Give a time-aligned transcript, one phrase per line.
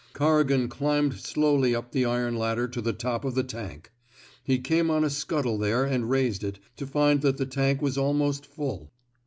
[0.13, 3.91] Corrigan climbed slowly up the iron ladder to the top of the tank.
[4.43, 7.99] He came on a scuttle there and raised it, to find that the tank was
[7.99, 8.89] almost full.